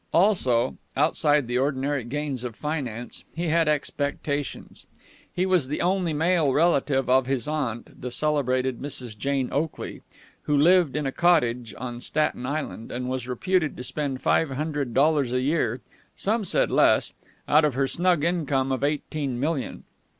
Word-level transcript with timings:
Also 0.15 0.77
outside 0.97 1.45
the 1.45 1.59
ordinary 1.59 2.03
gains 2.03 2.43
of 2.43 2.55
finance 2.55 3.23
he 3.35 3.49
had 3.49 3.67
expectations. 3.67 4.87
He 5.31 5.45
was 5.45 5.67
the 5.67 5.79
only 5.79 6.11
male 6.11 6.51
relative 6.53 7.07
of 7.07 7.27
his 7.27 7.47
aunt, 7.47 8.01
the 8.01 8.09
celebrated 8.09 8.79
Mrs. 8.81 9.15
Jane 9.15 9.49
Oakley, 9.51 10.01
who 10.45 10.57
lived 10.57 10.95
in 10.95 11.05
a 11.05 11.11
cottage 11.11 11.75
on 11.77 12.01
Staten 12.01 12.47
Island, 12.47 12.91
and 12.91 13.11
was 13.11 13.27
reputed 13.27 13.77
to 13.77 13.83
spend 13.83 14.23
five 14.23 14.49
hundred 14.49 14.95
dollars 14.95 15.31
a 15.31 15.41
year 15.41 15.81
some 16.15 16.43
said 16.45 16.71
less 16.71 17.13
out 17.47 17.63
of 17.63 17.75
her 17.75 17.87
snug 17.87 18.23
income 18.23 18.71
of 18.71 18.83
eighteen 18.83 19.39
million. 19.39 19.83